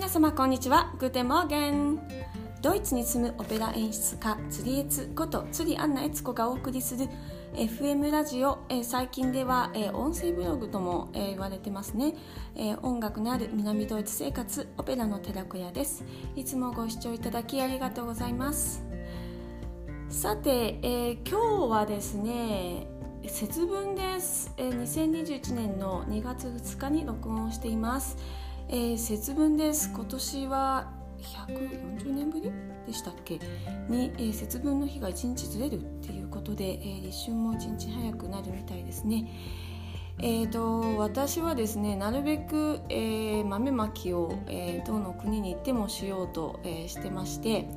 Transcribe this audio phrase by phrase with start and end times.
[0.00, 0.94] 皆様こんにちは。
[0.98, 2.00] Guten Morgen。
[2.62, 7.06] ドイツに住むオペラ演出家釣りエツこと釣りアンナエツコがお送りする
[7.52, 12.14] FM ラジオ、えー、最近では、えー、音声ブログとも、えー、言われてますね、
[12.56, 16.02] え音楽のある南ドイツ生活オペラの寺子屋です。
[16.34, 18.82] いつもご視聴いただきありがとうございます。
[20.08, 22.86] さて、え今日はですね
[23.26, 28.16] 節分です、え2021年の2月2日に録音をしています。
[28.72, 32.52] えー、節分です今年は140年ぶり
[32.86, 33.40] でしたっけ？
[33.88, 39.28] に、えー、節分の日が1日ずれるっていうことで、えー、立春も1日早くなるみたいですね。
[40.20, 47.68] えーと、私はですねなるべく、えー、豆まきを、えー、どの国に行ってもしようと、えー、してまして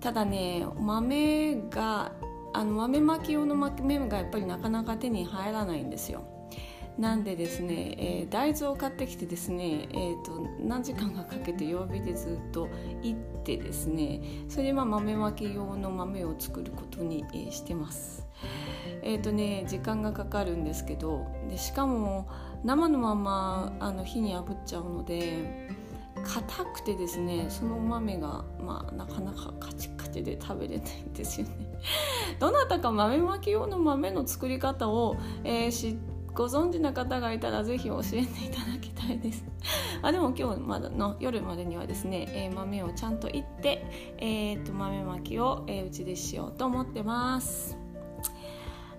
[0.00, 2.12] ただね豆が
[2.54, 6.33] あの豆まき用の豆がやっぱりなかなか手に入らないんですよ。
[6.98, 12.68] なんでですね、えー、大豆を買ってきてですね、えーと、何時間かかけて弱火でずっと
[13.02, 18.26] いってですねそれでまあ豆まき用の豆を作ることに、えー、してます。
[19.02, 22.28] えーとね、時間がかかるんですけどでしかも
[22.64, 25.68] 生のままあの火に炙っちゃうので
[26.24, 31.66] 硬くてですねその豆が、まあ、なかなかカチカチで食べれないんですよね。
[32.38, 39.44] どなたか豆まき用の豆の作り方を、えー、知ってご存知の方がいたらぜひ教えていただきたいです。
[40.02, 43.86] あでも今日まだの夜までにはですね、えー、豆をちゃんといって、
[44.18, 47.78] えー、と豆まきを、えー、うちでしようと思ってます。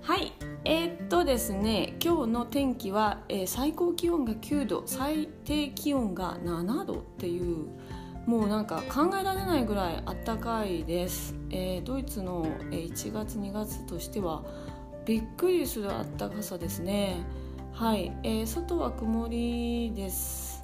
[0.02, 0.32] はい。
[0.64, 7.68] えー、っとですね今日の天気は、えー、最高気温が9度最低気温が7度っていう
[8.26, 14.44] もうなんか考えられないぐらいあったかいです、えー、ドイツの1月2月としては
[15.06, 17.18] びっくりするあったかさですね。
[17.74, 20.64] はい、えー、外は曇りです。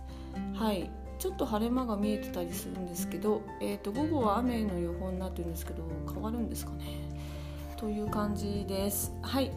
[0.53, 0.89] はい。
[1.19, 6.85] ちょっと晴れ間が見えてたりするんですけど、えーと、午後は雨の予報になってるんですけど変わるんですかね。
[7.77, 9.13] という感じです。
[9.21, 9.51] はい。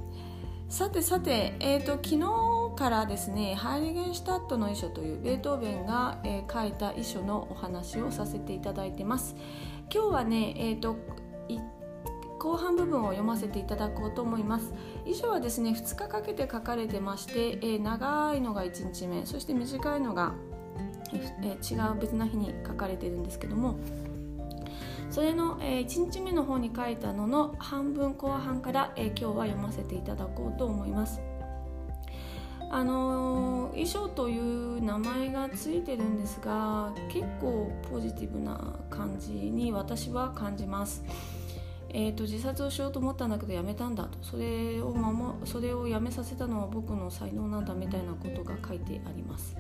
[0.69, 9.35] さてさて、えーと、昨日からですねハイリゲンシュタットの遺書というベートーベンが、えー、書いた遺書のお話をさせていただいてます。
[9.91, 10.97] 今日はね、えーと
[12.45, 14.75] 後半部分を読ませていただこうと思います
[15.07, 20.35] 以上はですね2日かけて書かれてまして、えー、長いのが1日目そして短いのが、
[21.43, 23.79] えー、違う別な日に書かれてるんですけども
[25.09, 31.23] それの、えー、1日目の方に書いたのの半分後半から、えー、今日は読ませていただこうと思います
[32.71, 41.03] あのー、衣装という名前がついてるんですが結構ポジティブな感じに私は感じます。
[41.97, 49.57] えーと、自殺をしようと思ったんだけどやめたんだとそれを守それをやめさせたのは僕の才能なんだみたいなことが書いてあります。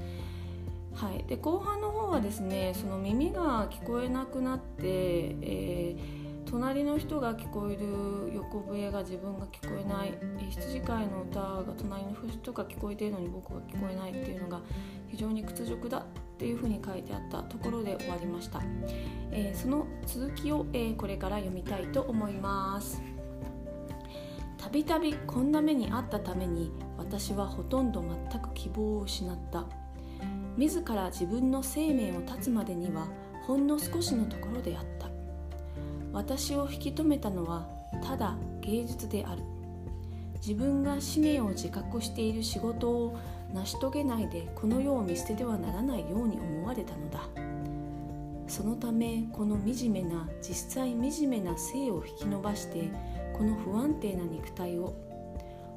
[0.95, 10.15] はい、で後半の方はですねその耳が聞こえなくなって、えー、隣の人が聞こえる横笛が自分が聞こえない、
[10.51, 14.61] 羊飼いの歌が隣の人が聞こえているのに僕が聞こえないっていうのが
[15.09, 18.61] 非常に屈辱だっていうふうに書いてあったところで終わりました、
[19.31, 23.01] えー、その続きを、えー、これから読みたいと思います。
[24.59, 29.65] たびたびこんな目にあったために私はほとんど全く希望を失った。
[30.57, 33.07] 自ら自分の生命を絶つまでには
[33.47, 35.09] ほんの少しのところであった。
[36.13, 37.69] 私を引き止めたのは
[38.03, 39.43] ただ芸術である。
[40.37, 43.17] 自分が使命を自覚している仕事を
[43.55, 47.21] 成し遂げないでこの世を見捨ててはならないように思われたのだ。
[48.47, 52.91] そのためこの惨めな実際惨めな生を引き伸ばして
[53.33, 54.95] この不安定な肉体を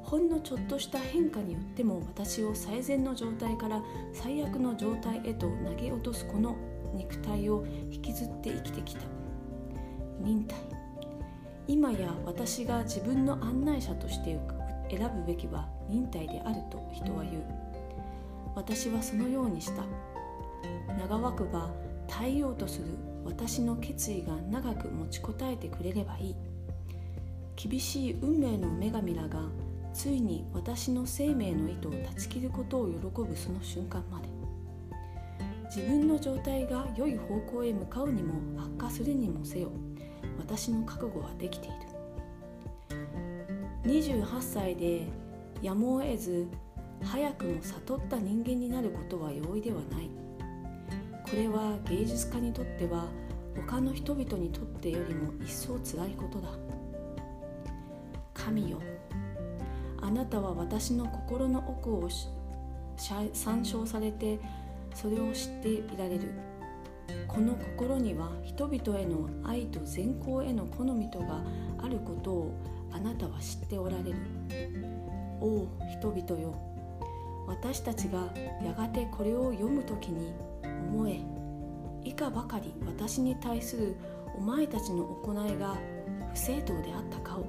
[0.02, 6.56] ほんのちょっとした変化によっても私を最善の状態から最悪の状態へと投げ落とすこの
[6.94, 9.02] 肉体を引きずって生きてきた。
[10.20, 10.58] 忍耐。
[11.66, 14.38] 今や私が自分の案内者として
[14.90, 17.44] 選ぶべきは忍耐であると人は言う。
[18.54, 19.84] 私はそのようにした。
[20.98, 21.70] 長くば
[22.06, 22.86] 耐えようとする
[23.24, 26.36] 私の決意が長く持ちこたえてくれればいい。
[27.56, 29.40] 厳しい運命の女神らが
[29.92, 34.28] ついに私の生命の糸を断ち切ることを喜ぶその瞬間まで。
[35.74, 39.70] 自分の状態が良い方向へ向かうにも悪化するにもせよ
[40.38, 41.87] 私の覚悟はできている。
[43.88, 45.06] 28歳で
[45.62, 46.46] やむを得ず
[47.02, 50.10] 早くも悟った人間になることは容易ではない。
[51.22, 53.06] これは芸術家にとっては
[53.66, 56.50] 他の人々にとってよりも一層つらいことだ。
[58.34, 58.78] 神よ
[60.02, 62.10] あなたは私の心の奥を
[63.32, 64.38] 参照されて
[64.94, 66.30] それを知っていられる。
[67.26, 71.42] この心には人々への愛と善行への好みとが
[71.78, 74.16] あることをあなたは知っておられる。
[75.40, 76.54] おお人々よ
[77.46, 78.28] 私たちが
[78.62, 80.32] やがてこれを読む時に
[80.62, 81.20] 思え
[82.04, 83.96] 以下ばかり私に対する
[84.36, 85.76] お前たちの行いが
[86.32, 87.46] 不正当であったかを。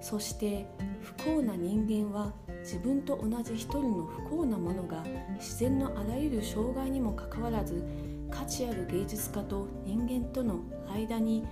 [0.00, 0.66] そして
[1.00, 5.04] 不幸な人間は自分と同じ一人の不幸なものが
[5.36, 7.84] 自然のあらゆる障害にもかかわらず
[8.30, 10.60] 価値ある芸術家と人間との
[10.92, 11.44] 間に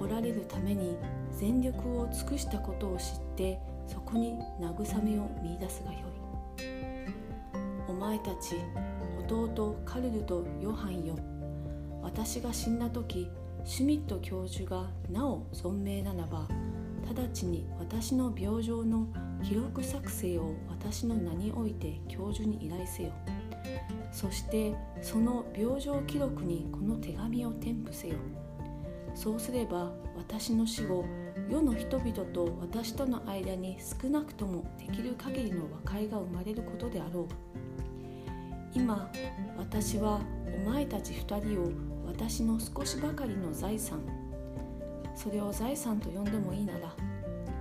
[0.00, 0.96] おられるために
[1.38, 3.06] 全力を尽くしたことを知っ
[3.36, 6.02] てそこに慰めを見いだすがよい。
[7.88, 8.56] お前たち
[9.28, 11.16] 弟カルルとヨハンよ。
[12.02, 13.30] 私が死んだ時
[13.64, 16.48] シュミット教授がなお存命ならば
[17.06, 19.06] 直ちに私の病状の
[19.42, 23.12] 記録作成を私の名において教授に依頼せよ。
[24.10, 28.16] そしてその病状記録にこの手紙を添付せよ。
[29.14, 31.04] そうすれば私の死後
[31.48, 37.26] 世の人々と私との間に少なくともできる限りの和解が生まれることであろう。
[38.74, 39.10] 今
[39.58, 40.20] 私は
[40.64, 41.70] お前たち二人を
[42.06, 44.00] 私の少しばかりの財産
[45.14, 46.94] それを財産と呼んでもいいなら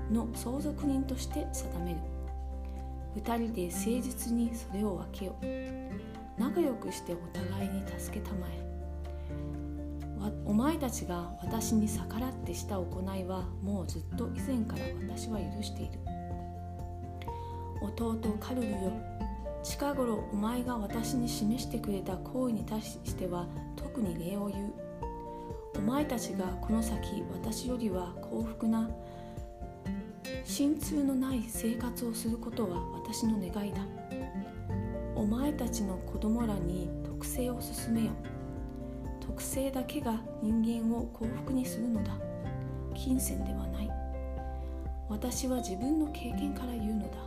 [0.10, 1.98] の相続人として定める。
[3.16, 5.46] 二人で誠実にそれを分けよう。
[6.40, 8.61] 仲良くしてお互いに助けたまえ。
[10.46, 14.84] お前たちが私に逆らってした行いはもうずっと以前から
[15.16, 16.00] 私は許している。
[17.82, 18.94] 弟カルルよ
[19.64, 24.74] 近頃お前が私に示してくれた行為に対しては特に礼を言う。
[25.78, 28.90] お前たちがこの先私よりは幸福な
[30.44, 33.82] 心痛のない生活をすることは私の願いだ。
[35.16, 38.12] お前たちの子供らに特性を進めよ。
[39.32, 42.12] 特性だけが人間を幸福にするのだ。
[42.94, 43.90] 金銭ではない。
[45.08, 47.18] 私は自分の経験から言うのだ。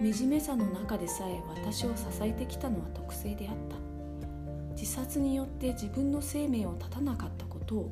[0.00, 3.76] 惨めさの中でさえ私を支えてきたのは特性であった。
[4.76, 7.90] 自殺によって自分の生命を絶たなかったことを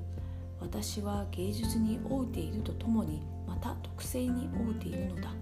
[0.61, 5.33] 私は芸術に負うているとともにまた特性に負うているのだ。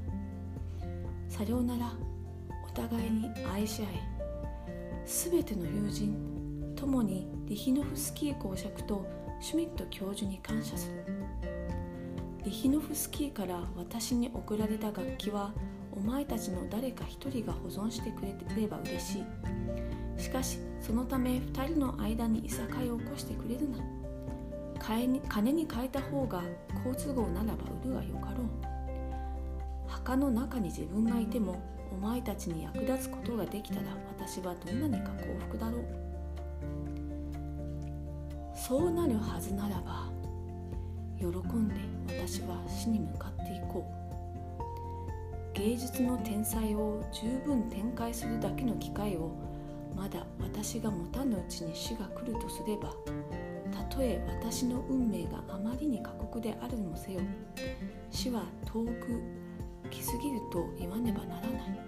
[1.29, 1.93] さようなら。
[2.67, 5.05] お互いに愛し合え。
[5.05, 6.30] 全ての友人
[6.81, 9.07] 共にリヒノフスキー公爵と
[9.39, 11.05] シュミット教授に感謝する。
[12.43, 15.53] リヒノフスキーから私に送られた楽器は
[15.93, 20.23] お前たちの誰か一人が保存してくれれば嬉しい。
[20.23, 23.79] しかしそのため2人の間にいさかいを起こしてくれるな。
[25.29, 26.43] 金に変えた方が
[26.83, 28.47] 好都合ならば売るがよかろう。
[29.87, 31.61] 墓の中に自分がいても
[31.93, 33.83] お前たちに役立つことができたら
[34.19, 36.10] 私はどんなにか幸福だろう。
[38.55, 40.11] そうなるはずならば
[41.19, 41.75] 喜んで
[42.09, 44.01] 私は死に向かっていこう。
[45.55, 49.33] 芸術の天才を十分展開するだけの機会を
[49.97, 52.95] まだ私が持たぬうちに死が来るとすれば
[53.71, 57.21] たとえ私の運命があまりに過酷であるもせよ
[58.11, 59.21] 死は遠く
[59.91, 61.81] 来すぎると言わねばならない。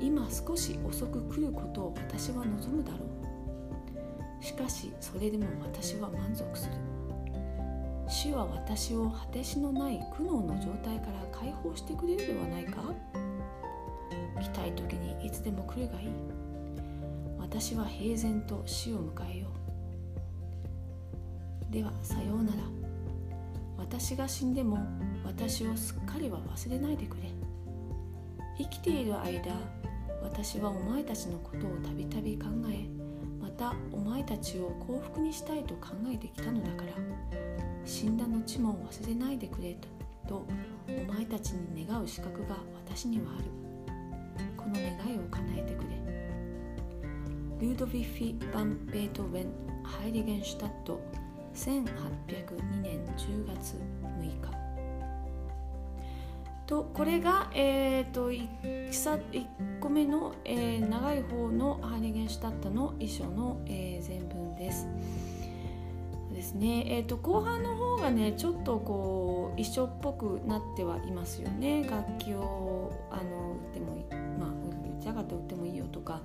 [0.00, 3.15] 今少し遅く来ることを私は望むだろう。
[4.40, 6.72] しかしそれでも私は満足する。
[8.08, 12.82] 死は私を果てしのない苦悩の状態から解放してくれるではないか。
[14.40, 16.08] 来たい時にいつでも来るがいい。
[17.38, 19.48] 私は平然と死を迎えよ
[21.70, 21.72] う。
[21.72, 22.58] ではさようなら。
[23.78, 24.78] 私が死んでも
[25.24, 27.22] 私をすっかりは忘れないでくれ。
[28.58, 29.52] 生きている間
[30.22, 32.95] 私はお前たちのことをたびたび考え
[33.58, 36.92] またお前たちを幸福にしたいと考えてきたのだから
[37.86, 39.78] 死んだ後も忘れないでくれ
[40.28, 40.46] と
[40.86, 43.44] お前たちに願う資格が私にはある。
[44.58, 45.86] この願いを叶えてくれ。
[47.66, 49.46] ルードヴィッフィ・バン・ベートーベン・
[49.82, 51.00] ハイリゲンシュタット
[51.54, 54.65] 1802年10月6日。
[56.66, 64.88] とこれが、えーと、1, 1個目の、えー、長い方のハイリゲンシュタットの遺書の、えー、全文です。
[66.32, 71.82] ですね、えーと、後半の方がねちょっとこう遺書っぽくなってはいますよね。
[71.88, 74.04] 楽器をあの売ってもいい
[74.38, 76.20] まあ売りたかった売ってもいいよとか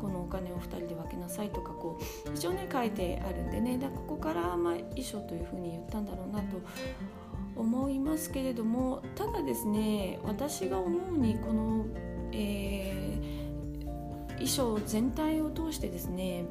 [0.00, 1.98] このお金を2人で分けなさいとかこ
[2.30, 3.76] う一応ね書いてあるんでね。
[3.76, 6.58] だここからまあ遺書というふうに言ったんだろうなと
[7.56, 11.86] 思いますけれどもただですね私が思うにこの、
[12.32, 13.18] え
[14.36, 16.44] 衣装全体を通してですね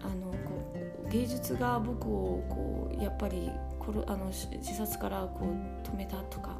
[0.00, 0.74] あのこ
[1.06, 3.50] う芸術が僕をこうやっぱり
[4.06, 6.56] あの自殺からこう止めたとか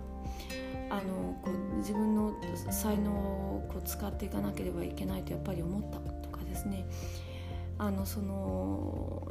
[0.91, 2.35] あのこう自分の
[2.71, 6.87] 才能をこう使っていかなければいけないとやっぱり思ったとかですね。
[7.79, 9.27] あのその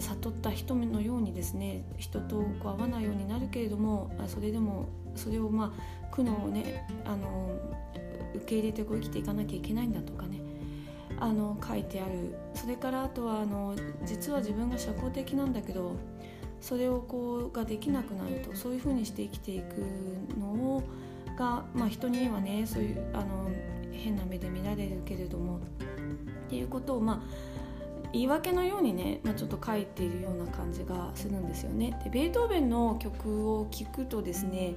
[0.00, 7.58] 悟った人のようにですね人とこう会わないようになるけれどもそれでもそれをまあ苦悩をねあの
[8.34, 10.40] 受け入れてこう生きていかなきゃいけないんだとかね
[11.18, 12.34] あの書いてある。
[12.54, 15.96] それからあとはあの実は自分が社交的なんだけど
[16.60, 19.84] それをこうができなくなるとそういうふうにして生きていく
[20.38, 20.82] のを
[21.36, 23.50] が、まあ、人にはねそういうあの
[23.92, 25.60] 変な目で見られるけれどもっ
[26.48, 27.20] ていうことをまあ
[28.12, 31.98] 言い訳のようにね、まあ、ちょっと書いているような感じがするんですよね。
[32.04, 34.74] でベートーベンの曲を聴くとですね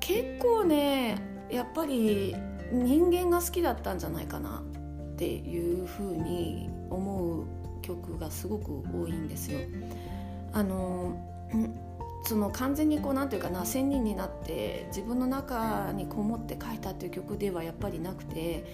[0.00, 1.18] 結構ね
[1.50, 2.34] やっぱり
[2.72, 4.62] 人間が好きだったんじゃないかな
[5.14, 7.44] っていうふうに思う
[7.82, 9.60] 曲がすごく多いんですよ。
[10.52, 11.16] あの
[12.26, 18.64] その完全にこうなんていうかな仙人になって自分の中にこもって書いたっていう曲ではやっぱりなくて、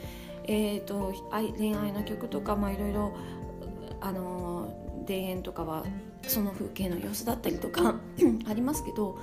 [0.52, 1.14] えーと、
[1.56, 3.16] 恋愛の曲とか、いろいろ
[4.00, 5.84] あの田園とかは
[6.26, 7.94] その風景の様子だったりとか
[8.48, 9.18] ありますけど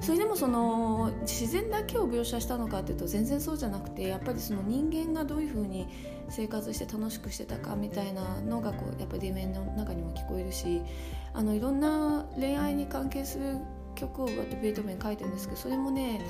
[0.00, 5.88] それでもその自然だけを描写したのかっていうと全然そうじゃなくてやっぱりその人間がどういうふうに
[6.28, 10.82] 生活して楽しくしてたかみたいなのがこうやっぱり田園の中にも聞こえるし
[11.34, 13.56] あのいろんな恋愛に関係する
[13.98, 16.20] 曲をベートーベン書いてるんですけどそれもね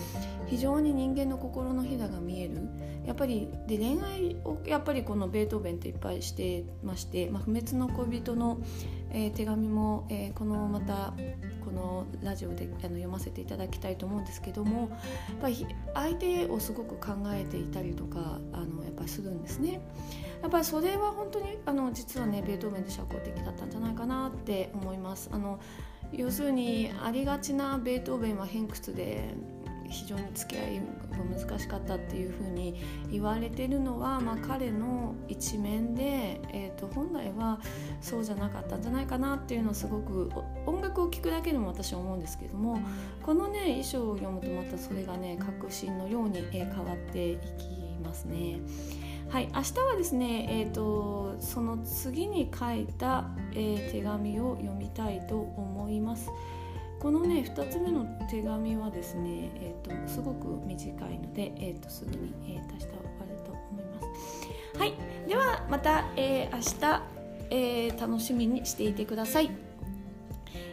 [0.47, 2.69] 非常に人間の心のひだが見える
[3.07, 8.59] やっぱりで恋愛をやっぱりこのベートーベンっていっぱいしてまして「まあ、不滅の恋人の」
[9.11, 11.15] えー、手紙も、えー、このまた
[11.65, 14.89] このラジオであの読ませていただきたいと思うんですけどもやっ
[15.41, 19.81] ぱり相手をすごく考えていたりとかあのやっぱりするんですね。
[20.43, 25.31] やっぱりそれは本当にあの実はねベートーベンで社交的だったんじゃないかなって思います。
[25.33, 25.59] あの
[26.13, 29.35] 要するにありがちなベートーベンは偏屈で
[29.89, 32.75] 非常に付き合いが難しかったっていうふうに
[33.11, 37.59] 言われてるのは、まあ、彼の一面で、えーと、本来は
[38.01, 40.31] そうじゃなかったんじゃないかなっていうのをすごく
[40.67, 42.81] 音楽を聴くだけでも私は思うんですけども
[43.23, 47.43] このね衣装を読むとまたそれがね確信のように変わっていき
[48.05, 48.61] ますね。
[49.31, 56.31] はい、明日はですね、えーと、その次に書いた、えー、手紙を読みたいと思います。
[56.99, 64.79] このね2つ目の手紙はですね、えーと、すごく短いので、えーと、すぐに、えー、出した終わると思います。
[64.79, 64.95] はい、
[65.29, 67.03] ではまた、えー、明日、
[67.51, 69.51] えー、楽しみにしていてください。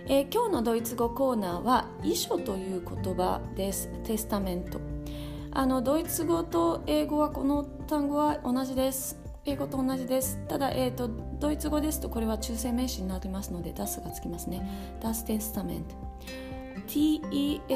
[0.08, 3.90] えー、今日のドイツ語コーナーは「遺書」という言葉です。
[4.06, 4.95] テスタメント。
[5.58, 9.18] あのドイツ語と英語はこの単語は同じです。
[9.46, 10.38] 英語と同じです。
[10.50, 11.10] ただ、えーと、
[11.40, 14.62] ドイツ語ですとこれは中性名詞になりますので das がつきますね。
[15.02, 15.86] Das Testament
[16.88, 17.68] T-E-S-T-A-M-E-N-T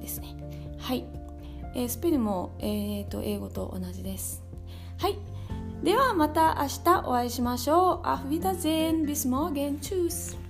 [0.00, 0.36] ですね。
[0.78, 1.04] はい、
[1.74, 4.44] えー、スペルも、えーと、英語と同じです。
[4.98, 5.18] はい。
[5.82, 8.06] ではまた明日お会いしましょう。
[8.06, 10.45] Auf Wiedersehen bis morgen Tschüss